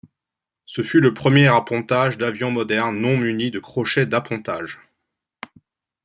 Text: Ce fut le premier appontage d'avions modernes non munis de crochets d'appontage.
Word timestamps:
Ce 0.65 0.81
fut 0.81 0.99
le 0.99 1.13
premier 1.13 1.45
appontage 1.49 2.17
d'avions 2.17 2.49
modernes 2.49 2.97
non 2.97 3.15
munis 3.19 3.51
de 3.51 3.59
crochets 3.59 4.07
d'appontage. 4.07 4.79